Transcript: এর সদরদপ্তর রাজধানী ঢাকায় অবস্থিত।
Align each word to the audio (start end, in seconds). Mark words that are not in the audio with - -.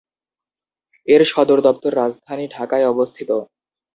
এর 1.07 1.21
সদরদপ্তর 1.31 1.91
রাজধানী 1.95 2.45
ঢাকায় 2.47 2.85
অবস্থিত। 2.87 3.29